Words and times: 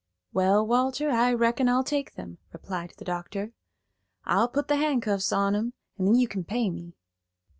"Well, 0.33 0.65
Walter, 0.65 1.11
I 1.11 1.31
reckon 1.35 1.69
I'll 1.69 1.83
take 1.83 2.15
them," 2.15 2.39
replied 2.51 2.91
the 2.97 3.05
doctor. 3.05 3.53
"I'll 4.25 4.47
put 4.49 4.67
the 4.67 4.77
handcuffs 4.77 5.31
on 5.31 5.53
'em, 5.53 5.73
and 5.95 6.07
then 6.07 6.15
you 6.15 6.27
can 6.27 6.43
pay 6.43 6.71
me." 6.71 6.95